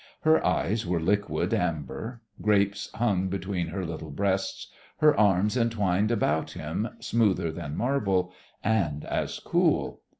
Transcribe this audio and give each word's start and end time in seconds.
Her 0.21 0.43
eyes 0.43 0.83
were 0.83 0.99
liquid 0.99 1.53
amber, 1.53 2.23
grapes 2.41 2.89
hung 2.95 3.27
between 3.27 3.67
her 3.67 3.85
little 3.85 4.09
breasts, 4.09 4.71
her 4.97 5.15
arms 5.15 5.55
entwined 5.55 6.09
about 6.09 6.53
him, 6.53 6.89
smoother 6.99 7.51
than 7.51 7.77
marble, 7.77 8.33
and 8.63 9.05
as 9.05 9.37
cool. 9.37 10.01